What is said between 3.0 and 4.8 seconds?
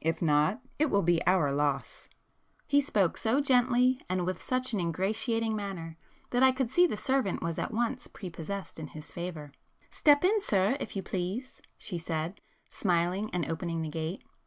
so gently and with such an